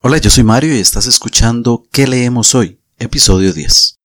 [0.00, 2.78] Hola, yo soy Mario y estás escuchando ¿Qué leemos hoy?
[3.00, 3.96] Episodio 10.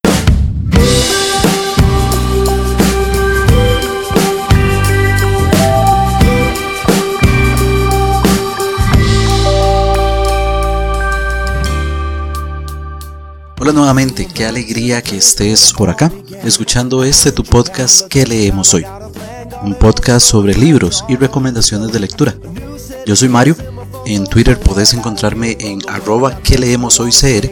[13.60, 16.12] Hola nuevamente, qué alegría que estés por acá,
[16.44, 18.84] escuchando este tu podcast ¿Qué leemos hoy?
[19.62, 22.36] Un podcast sobre libros y recomendaciones de lectura.
[23.06, 23.56] Yo soy Mario
[24.06, 27.52] en Twitter podés encontrarme en arroba que leemos hoy CR.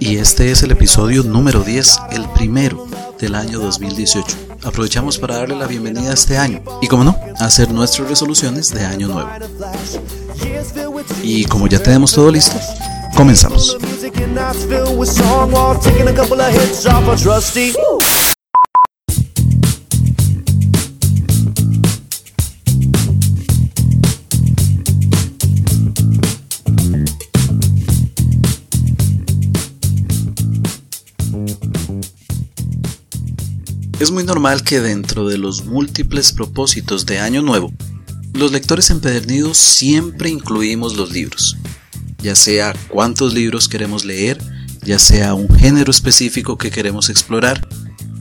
[0.00, 2.86] Y este es el episodio número 10, el primero
[3.18, 4.36] del año 2018.
[4.64, 8.84] Aprovechamos para darle la bienvenida a este año y, como no, hacer nuestras resoluciones de
[8.84, 9.28] año nuevo.
[11.22, 12.58] Y como ya tenemos todo listo,
[13.16, 13.76] comenzamos.
[34.02, 37.72] Es muy normal que dentro de los múltiples propósitos de Año Nuevo,
[38.32, 41.56] los lectores empedernidos siempre incluimos los libros,
[42.20, 44.42] ya sea cuántos libros queremos leer,
[44.82, 47.68] ya sea un género específico que queremos explorar,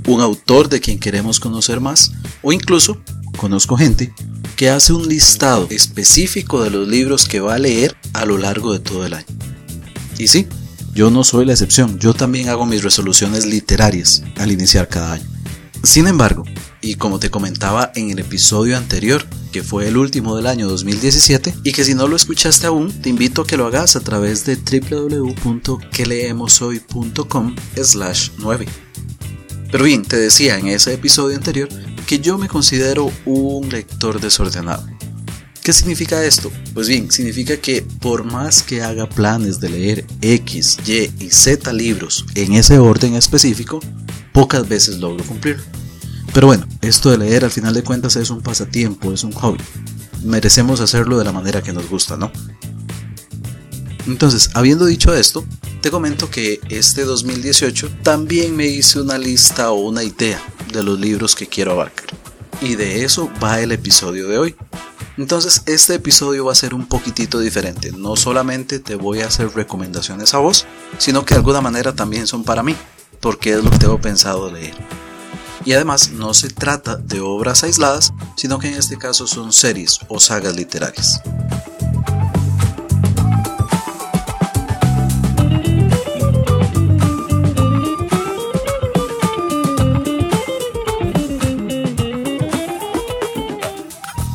[0.06, 2.12] un autor de quien queremos conocer más,
[2.44, 3.02] o incluso
[3.38, 4.14] conozco gente
[4.56, 8.72] que hace un listado específico de los libros que va a leer a lo largo
[8.72, 9.26] de todo el año.
[10.20, 10.46] Y sí,
[10.94, 15.41] yo no soy la excepción, yo también hago mis resoluciones literarias al iniciar cada año.
[15.84, 16.46] Sin embargo,
[16.80, 21.56] y como te comentaba en el episodio anterior, que fue el último del año 2017,
[21.64, 24.46] y que si no lo escuchaste aún, te invito a que lo hagas a través
[24.46, 28.68] de www.queleemoshoy.com slash 9.
[29.72, 31.68] Pero bien, te decía en ese episodio anterior
[32.06, 34.86] que yo me considero un lector desordenado.
[35.64, 36.52] ¿Qué significa esto?
[36.74, 41.72] Pues bien, significa que por más que haga planes de leer X, Y y Z
[41.72, 43.80] libros en ese orden específico,
[44.34, 45.64] pocas veces logro cumplirlo.
[46.34, 49.60] Pero bueno, esto de leer al final de cuentas es un pasatiempo, es un hobby.
[50.24, 52.32] Merecemos hacerlo de la manera que nos gusta, ¿no?
[54.08, 55.46] Entonces, habiendo dicho esto,
[55.82, 60.42] te comento que este 2018 también me hice una lista o una idea
[60.72, 62.08] de los libros que quiero abarcar.
[62.62, 64.56] Y de eso va el episodio de hoy.
[65.18, 67.92] Entonces, este episodio va a ser un poquitito diferente.
[67.92, 70.66] No solamente te voy a hacer recomendaciones a vos,
[70.98, 72.76] sino que de alguna manera también son para mí
[73.22, 74.74] porque es lo que tengo pensado leer.
[75.64, 80.00] Y además no se trata de obras aisladas, sino que en este caso son series
[80.08, 81.22] o sagas literarias.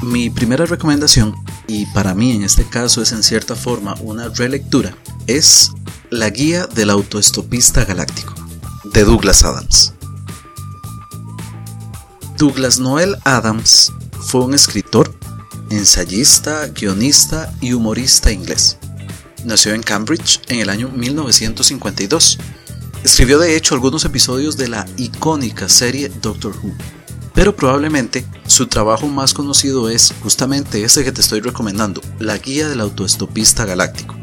[0.03, 1.35] Mi primera recomendación,
[1.67, 5.73] y para mí en este caso es en cierta forma una relectura, es
[6.09, 8.36] La Guía del Autoestopista Galáctico
[9.05, 9.93] Douglas Adams.
[12.39, 15.15] Douglas Noel Adams fue un escritor,
[15.71, 18.79] ensayista, guionista y humorista inglés.
[19.45, 22.39] Nació en Cambridge en el año 1952.
[23.05, 26.75] Escribió de hecho algunos episodios de la icónica serie Doctor Who,
[27.35, 32.69] pero probablemente su trabajo más conocido es justamente ese que te estoy recomendando, La Guía
[32.69, 34.17] del Autoestopista Galáctico,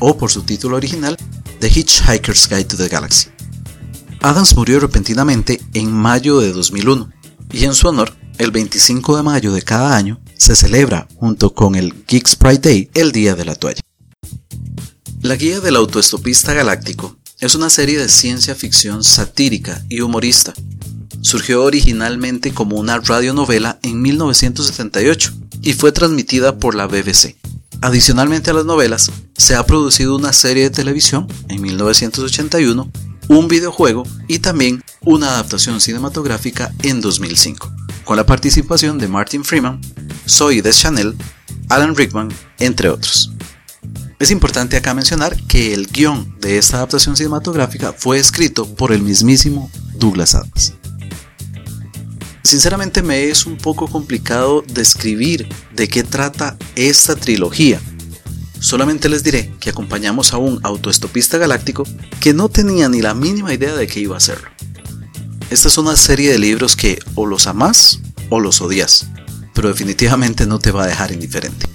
[0.00, 1.16] o por su título original,
[1.60, 3.35] The Hitchhiker's Guide to the Galaxy.
[4.26, 7.12] Adams murió repentinamente en mayo de 2001
[7.52, 11.76] y en su honor, el 25 de mayo de cada año se celebra, junto con
[11.76, 13.82] el Geeks Pride Day, el Día de la Toalla.
[15.22, 20.54] La Guía del Autoestopista Galáctico es una serie de ciencia ficción satírica y humorista.
[21.20, 27.36] Surgió originalmente como una radionovela en 1978 y fue transmitida por la BBC.
[27.80, 32.90] Adicionalmente a las novelas, se ha producido una serie de televisión en 1981
[33.28, 37.72] un videojuego y también una adaptación cinematográfica en 2005,
[38.04, 39.80] con la participación de Martin Freeman,
[40.28, 41.16] Zoe Deschanel,
[41.68, 43.32] Alan Rickman, entre otros.
[44.18, 49.02] Es importante acá mencionar que el guion de esta adaptación cinematográfica fue escrito por el
[49.02, 50.72] mismísimo Douglas Adams.
[52.42, 57.80] Sinceramente me es un poco complicado describir de qué trata esta trilogía,
[58.60, 61.84] Solamente les diré que acompañamos a un autoestopista galáctico
[62.20, 64.48] que no tenía ni la mínima idea de que iba a hacerlo.
[65.50, 68.00] Esta es una serie de libros que o los amas
[68.30, 69.06] o los odias,
[69.54, 71.66] pero definitivamente no te va a dejar indiferente.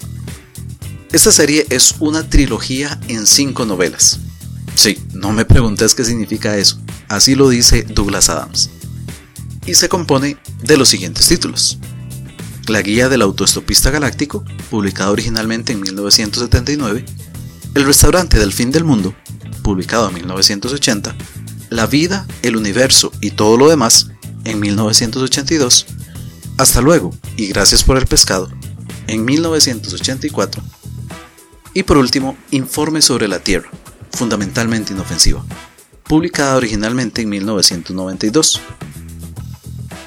[1.12, 4.20] Esta serie es una trilogía en cinco novelas.
[4.76, 8.70] Sí, no me preguntes qué significa eso, así lo dice Douglas Adams.
[9.66, 11.78] Y se compone de los siguientes títulos.
[12.68, 17.06] La Guía del Autoestopista Galáctico, publicada originalmente en 1979,
[17.74, 19.16] El restaurante del fin del mundo,
[19.64, 21.16] publicado en 1980,
[21.70, 24.10] La vida, el universo y todo lo demás,
[24.46, 25.86] en 1982,
[26.58, 28.50] Hasta luego y gracias por el pescado,
[29.08, 30.64] en 1984,
[31.74, 33.70] y por último, Informe sobre la Tierra,
[34.12, 35.44] fundamentalmente inofensiva,
[36.04, 38.62] publicada originalmente en 1992.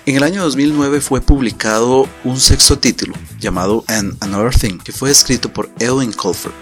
[0.06, 5.10] En el año 2009 fue publicado un sexto título llamado An Another Thing, que fue
[5.10, 6.52] escrito por Edwin Colford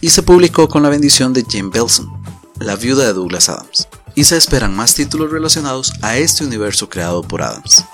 [0.00, 2.10] y se publicó con la bendición de Jane Belson,
[2.58, 3.88] la viuda de Douglas Adams.
[4.14, 7.84] Y se esperan más títulos relacionados a este universo creado por Adams.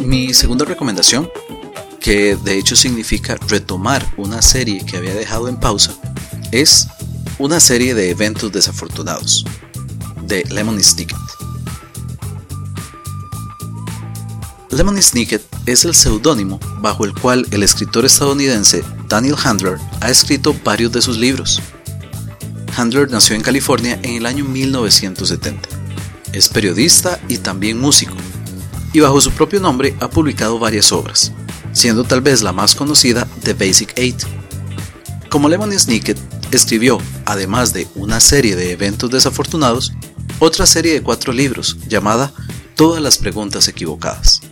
[0.00, 1.28] Mi segunda recomendación,
[2.00, 5.94] que de hecho significa retomar una serie que había dejado en pausa,
[6.54, 6.86] es
[7.40, 9.44] una serie de eventos desafortunados
[10.22, 11.18] de Lemon Snicket.
[14.70, 20.54] Lemon Snicket es el seudónimo bajo el cual el escritor estadounidense Daniel Handler ha escrito
[20.62, 21.60] varios de sus libros.
[22.76, 25.68] Handler nació en California en el año 1970.
[26.32, 28.14] Es periodista y también músico,
[28.92, 31.32] y bajo su propio nombre ha publicado varias obras,
[31.72, 34.43] siendo tal vez la más conocida The Basic Eight.
[35.34, 36.16] Como Lemon Snicket
[36.52, 39.92] escribió, además de una serie de eventos desafortunados,
[40.38, 42.32] otra serie de cuatro libros llamada
[42.76, 44.42] Todas las preguntas equivocadas.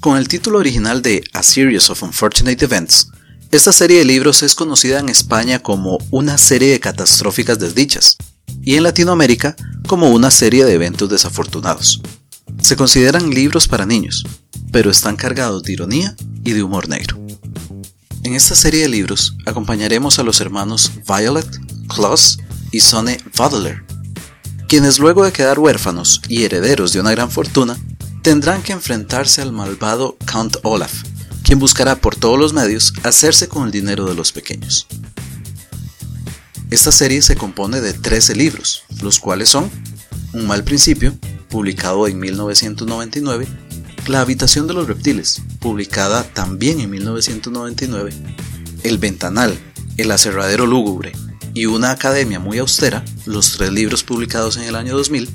[0.00, 3.06] Con el título original de A Series of Unfortunate Events,
[3.52, 8.16] esta serie de libros es conocida en España como una serie de catastróficas desdichas
[8.64, 9.54] y en Latinoamérica
[9.86, 12.02] como una serie de eventos desafortunados.
[12.60, 14.26] Se consideran libros para niños,
[14.72, 17.22] pero están cargados de ironía y de humor negro.
[18.24, 21.48] En esta serie de libros acompañaremos a los hermanos Violet,
[21.88, 22.38] Klaus
[22.70, 23.84] y Sonne Vadler,
[24.68, 27.76] quienes luego de quedar huérfanos y herederos de una gran fortuna,
[28.22, 31.02] tendrán que enfrentarse al malvado Count Olaf,
[31.42, 34.86] quien buscará por todos los medios hacerse con el dinero de los pequeños.
[36.70, 39.68] Esta serie se compone de 13 libros, los cuales son
[40.32, 41.12] Un mal principio,
[41.50, 43.46] publicado en 1999,
[44.06, 48.12] la habitación de los reptiles, publicada también en 1999,
[48.82, 49.56] El ventanal,
[49.96, 51.12] El aserradero lúgubre
[51.54, 55.28] y Una academia muy austera, los tres libros publicados en el año 2000,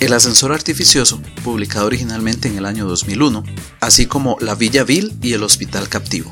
[0.00, 3.42] El ascensor artificioso, publicado originalmente en el año 2001,
[3.80, 6.30] así como La Villa Vil y El hospital captivo.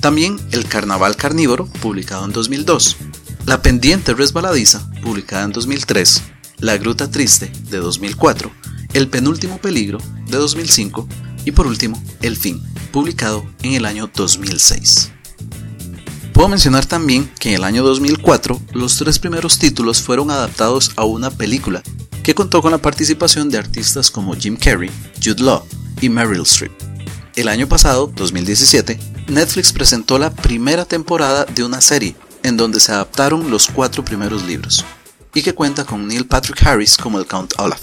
[0.00, 2.96] También El carnaval carnívoro, publicado en 2002,
[3.44, 6.22] La pendiente resbaladiza, publicada en 2003,
[6.60, 8.50] La gruta triste, de 2004,
[8.98, 11.06] el penúltimo peligro de 2005
[11.44, 12.60] y por último El fin,
[12.90, 15.12] publicado en el año 2006.
[16.32, 21.04] Puedo mencionar también que en el año 2004 los tres primeros títulos fueron adaptados a
[21.04, 21.80] una película
[22.24, 24.90] que contó con la participación de artistas como Jim Carrey,
[25.24, 25.64] Jude Law
[26.00, 26.72] y Meryl Streep.
[27.36, 28.98] El año pasado, 2017,
[29.28, 34.44] Netflix presentó la primera temporada de una serie en donde se adaptaron los cuatro primeros
[34.44, 34.84] libros
[35.34, 37.80] y que cuenta con Neil Patrick Harris como el Count Olaf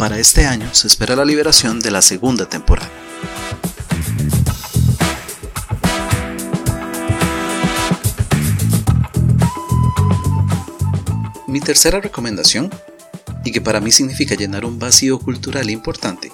[0.00, 2.88] para este año se espera la liberación de la segunda temporada.
[11.46, 12.70] Mi tercera recomendación,
[13.44, 16.32] y que para mí significa llenar un vacío cultural importante,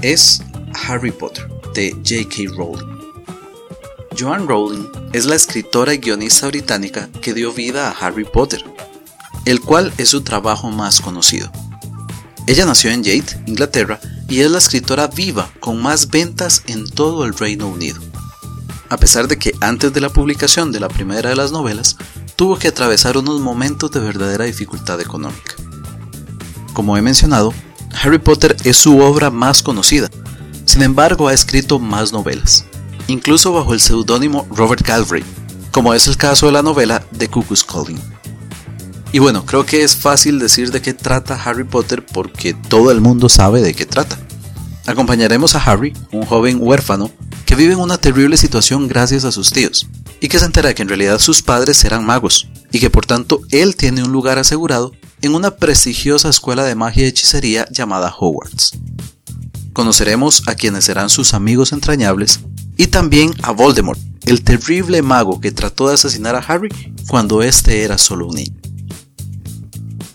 [0.00, 0.44] es
[0.86, 2.54] Harry Potter de J.K.
[2.56, 3.00] Rowling.
[4.16, 8.64] Joanne Rowling es la escritora y guionista británica que dio vida a Harry Potter,
[9.44, 11.50] el cual es su trabajo más conocido.
[12.46, 13.98] Ella nació en Yate, Inglaterra,
[14.28, 18.00] y es la escritora viva con más ventas en todo el Reino Unido.
[18.88, 21.96] A pesar de que antes de la publicación de la primera de las novelas,
[22.36, 25.56] tuvo que atravesar unos momentos de verdadera dificultad económica.
[26.72, 27.52] Como he mencionado,
[28.00, 30.08] Harry Potter es su obra más conocida,
[30.66, 32.64] sin embargo ha escrito más novelas,
[33.08, 35.26] incluso bajo el seudónimo Robert Galbraith,
[35.72, 38.15] como es el caso de la novela The Cuckoo's Calling.
[39.12, 43.00] Y bueno, creo que es fácil decir de qué trata Harry Potter porque todo el
[43.00, 44.18] mundo sabe de qué trata.
[44.86, 47.10] Acompañaremos a Harry, un joven huérfano
[47.44, 49.88] que vive en una terrible situación gracias a sus tíos,
[50.20, 53.40] y que se entera que en realidad sus padres eran magos, y que por tanto
[53.50, 58.72] él tiene un lugar asegurado en una prestigiosa escuela de magia y hechicería llamada Hogwarts.
[59.72, 62.40] Conoceremos a quienes serán sus amigos entrañables,
[62.76, 66.68] y también a Voldemort, el terrible mago que trató de asesinar a Harry
[67.08, 68.56] cuando éste era solo un niño.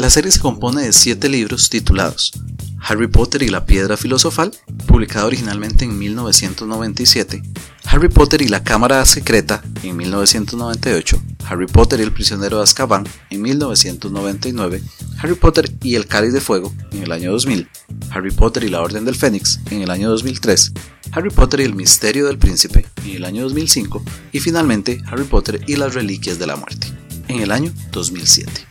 [0.01, 2.31] La serie se compone de siete libros titulados
[2.79, 4.51] Harry Potter y la Piedra Filosofal,
[4.88, 7.43] publicado originalmente en 1997,
[7.86, 13.08] Harry Potter y la Cámara Secreta en 1998, Harry Potter y el prisionero de Azkaban
[13.29, 14.81] en 1999,
[15.20, 17.70] Harry Potter y el Cáliz de Fuego en el año 2000,
[18.10, 20.72] Harry Potter y la Orden del Fénix en el año 2003,
[21.12, 25.62] Harry Potter y el Misterio del Príncipe en el año 2005 y finalmente Harry Potter
[25.67, 26.88] y las Reliquias de la Muerte
[27.27, 28.70] en el año 2007.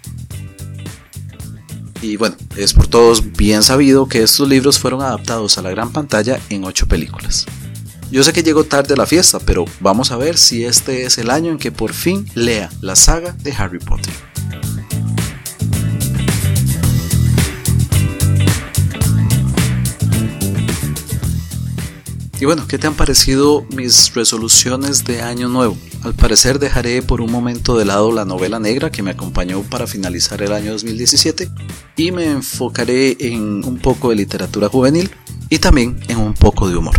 [2.03, 5.93] Y bueno, es por todos bien sabido que estos libros fueron adaptados a la gran
[5.93, 7.47] pantalla en 8 películas.
[8.11, 11.19] Yo sé que llegó tarde a la fiesta, pero vamos a ver si este es
[11.19, 14.13] el año en que por fin lea la saga de Harry Potter.
[22.41, 25.77] Y bueno, ¿qué te han parecido mis resoluciones de año nuevo?
[26.03, 29.87] Al parecer dejaré por un momento de lado la novela negra que me acompañó para
[29.87, 31.51] finalizar el año 2017
[31.97, 35.11] y me enfocaré en un poco de literatura juvenil
[35.51, 36.95] y también en un poco de humor.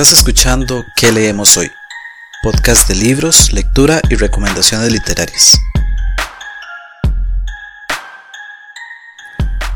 [0.00, 1.72] Estás escuchando ¿Qué leemos hoy?
[2.44, 5.60] Podcast de libros, lectura y recomendaciones literarias.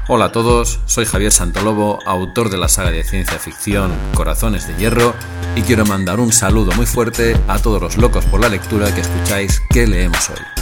[0.06, 4.76] Hola a todos, soy Javier Santolobo, autor de la saga de ciencia ficción Corazones de
[4.76, 5.12] Hierro,
[5.56, 9.00] y quiero mandar un saludo muy fuerte a todos los locos por la lectura que
[9.00, 10.61] escucháis ¿Qué leemos hoy?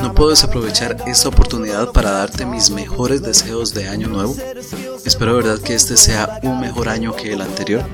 [0.00, 4.34] No puedo desaprovechar esta oportunidad para darte mis mejores deseos de año nuevo.
[5.04, 7.84] Espero de verdad que este sea un mejor año que el anterior.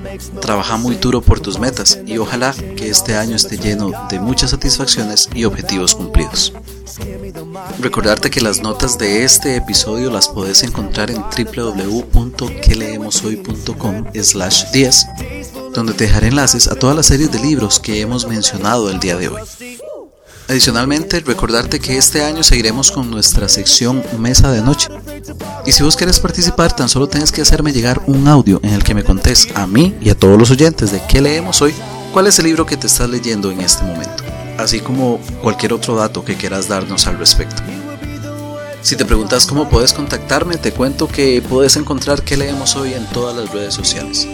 [0.40, 4.52] Trabaja muy duro por tus metas y ojalá que este año esté lleno de muchas
[4.52, 6.54] satisfacciones y objetivos cumplidos.
[7.80, 15.06] Recordarte que las notas de este episodio las puedes encontrar en www.queleemoshoy.com slash 10
[15.72, 19.16] donde te dejaré enlaces a todas las series de libros que hemos mencionado el día
[19.16, 19.40] de hoy.
[20.48, 24.88] Adicionalmente, recordarte que este año seguiremos con nuestra sección Mesa de Noche.
[25.64, 28.84] Y si vos querés participar, tan solo tienes que hacerme llegar un audio en el
[28.84, 31.74] que me contés a mí y a todos los oyentes de qué leemos hoy,
[32.12, 34.24] cuál es el libro que te estás leyendo en este momento,
[34.58, 37.62] así como cualquier otro dato que quieras darnos al respecto.
[38.82, 43.06] Si te preguntas cómo puedes contactarme, te cuento que puedes encontrar qué leemos hoy en
[43.06, 44.26] todas las redes sociales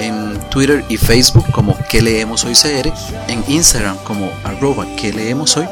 [0.00, 2.92] en Twitter y Facebook como que leemos hoy CR,
[3.28, 5.66] en Instagram como arroba que leemos hoy.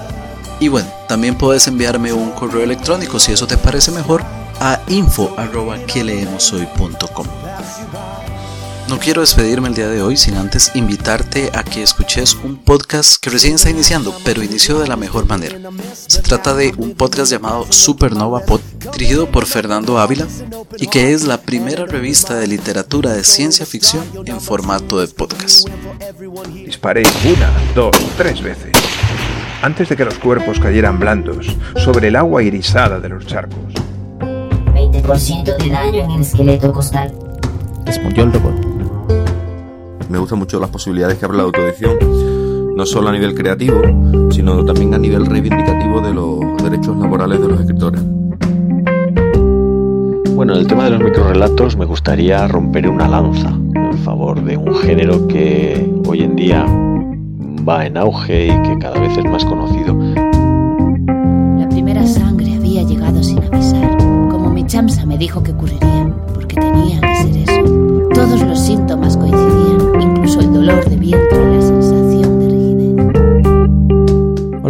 [0.61, 4.25] Y bueno, también puedes enviarme un correo electrónico si eso te parece mejor
[4.61, 7.27] a info arroba que leemos hoy.com.
[8.89, 13.23] No quiero despedirme el día de hoy sin antes invitarte a que escuches un podcast
[13.23, 15.59] que recién está iniciando, pero inició de la mejor manera.
[16.07, 18.63] Se trata de un podcast llamado Supernova Pod,
[18.95, 20.27] dirigido por Fernando Ávila,
[20.79, 25.69] y que es la primera revista de literatura de ciencia ficción en formato de podcast.
[26.55, 28.73] Disparéis una, dos, tres veces,
[29.61, 33.75] antes de que los cuerpos cayeran blandos sobre el agua irisada de los charcos.
[34.19, 37.13] 20% de daño en el esqueleto costal.
[37.85, 38.78] Respondió el robot
[40.09, 41.99] me gustan mucho las posibilidades que abre la autoedición,
[42.75, 43.81] no solo a nivel creativo,
[44.31, 48.01] sino también a nivel reivindicativo de los derechos laborales de los escritores.
[50.35, 54.57] Bueno, en el tema de los microrelatos me gustaría romper una lanza en favor de
[54.57, 56.65] un género que hoy en día
[57.69, 59.95] va en auge y que cada vez es más conocido.
[61.59, 63.99] La primera sangre había llegado sin avisar,
[64.31, 67.08] como mi chamsa me dijo que ocurriría, porque tenía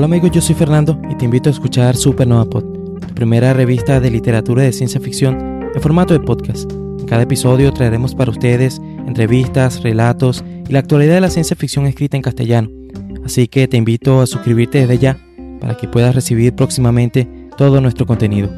[0.09, 2.65] amigos, yo soy Fernando y te invito a escuchar Supernova Pod,
[3.07, 6.73] tu primera revista de literatura de ciencia ficción en formato de podcast.
[6.73, 11.85] En cada episodio traeremos para ustedes entrevistas, relatos y la actualidad de la ciencia ficción
[11.85, 12.71] escrita en castellano.
[13.23, 15.19] Así que te invito a suscribirte desde ya
[15.61, 18.49] para que puedas recibir próximamente todo nuestro contenido.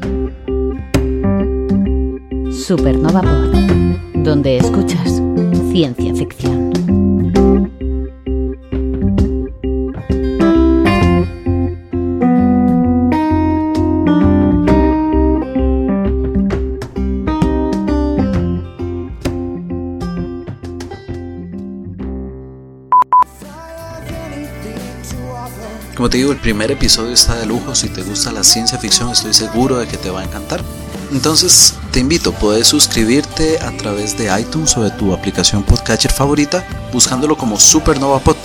[2.49, 5.21] Supernova Pod, donde escuchas
[5.69, 6.70] ciencia ficción.
[26.13, 27.73] El primer episodio está de lujo.
[27.73, 30.61] Si te gusta la ciencia ficción, estoy seguro de que te va a encantar.
[31.11, 36.65] Entonces, te invito, puedes suscribirte a través de iTunes o de tu aplicación podcatcher favorita,
[36.91, 38.35] buscándolo como Supernova Pod.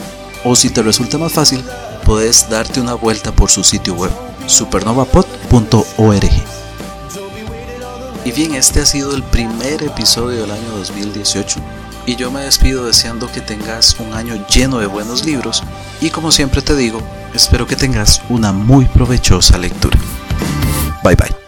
[0.44, 1.62] O si te resulta más fácil,
[2.04, 4.12] puedes darte una vuelta por su sitio web,
[4.46, 6.30] supernovapod.org.
[8.24, 11.60] Y bien, este ha sido el primer episodio del año 2018
[12.06, 15.64] y yo me despido deseando que tengas un año lleno de buenos libros
[16.00, 17.00] y como siempre te digo,
[17.36, 19.98] espero que tengas una muy provechosa lectura.
[21.02, 21.45] Bye bye.